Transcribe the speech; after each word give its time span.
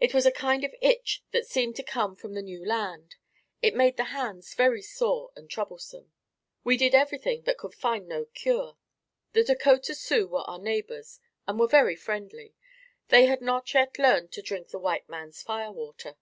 It 0.00 0.14
was 0.14 0.24
a 0.24 0.32
kind 0.32 0.64
of 0.64 0.74
itch 0.80 1.22
that 1.32 1.46
seemed 1.46 1.76
to 1.76 1.82
come 1.82 2.16
from 2.16 2.32
the 2.32 2.40
new 2.40 2.64
land. 2.64 3.16
It 3.60 3.74
made 3.76 3.98
the 3.98 4.04
hands 4.04 4.54
very 4.54 4.80
sore 4.80 5.32
and 5.36 5.50
troublesome. 5.50 6.14
We 6.64 6.78
did 6.78 6.94
everything 6.94 7.42
but 7.42 7.58
could 7.58 7.74
find 7.74 8.08
no 8.08 8.24
cure. 8.24 8.78
The 9.34 9.44
Dakota 9.44 9.94
Sioux 9.94 10.26
were 10.28 10.48
our 10.48 10.58
neighbors 10.58 11.20
and 11.46 11.60
were 11.60 11.68
very 11.68 11.94
friendly. 11.94 12.54
They 13.08 13.26
had 13.26 13.42
not 13.42 13.74
yet 13.74 13.98
learned 13.98 14.32
to 14.32 14.40
drink 14.40 14.68
the 14.68 14.78
white 14.78 15.10
man's 15.10 15.42
firewater. 15.42 16.16